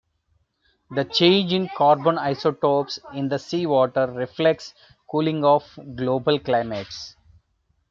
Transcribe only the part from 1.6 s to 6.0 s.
carbon isotopes in the sea water reflects cooling of